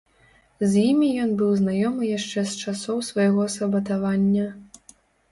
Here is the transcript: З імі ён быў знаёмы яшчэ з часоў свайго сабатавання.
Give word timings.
З 0.69 0.83
імі 0.91 1.09
ён 1.25 1.33
быў 1.41 1.51
знаёмы 1.59 2.07
яшчэ 2.17 2.43
з 2.51 2.65
часоў 2.67 3.03
свайго 3.09 3.45
сабатавання. 3.57 4.47